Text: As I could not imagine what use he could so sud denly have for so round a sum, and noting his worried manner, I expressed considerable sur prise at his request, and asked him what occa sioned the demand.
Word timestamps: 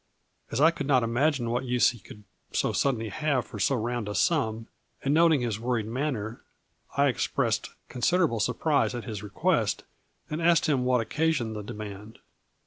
As 0.49 0.59
I 0.59 0.71
could 0.71 0.87
not 0.87 1.03
imagine 1.03 1.51
what 1.51 1.65
use 1.65 1.91
he 1.91 1.99
could 1.99 2.23
so 2.53 2.73
sud 2.73 2.95
denly 2.97 3.11
have 3.11 3.45
for 3.45 3.59
so 3.59 3.75
round 3.75 4.09
a 4.09 4.15
sum, 4.15 4.65
and 5.03 5.13
noting 5.13 5.41
his 5.41 5.59
worried 5.59 5.85
manner, 5.85 6.41
I 6.97 7.05
expressed 7.05 7.69
considerable 7.87 8.39
sur 8.39 8.53
prise 8.53 8.95
at 8.95 9.03
his 9.03 9.21
request, 9.21 9.83
and 10.27 10.41
asked 10.41 10.65
him 10.67 10.85
what 10.85 11.07
occa 11.07 11.29
sioned 11.31 11.53
the 11.53 11.61
demand. 11.61 12.17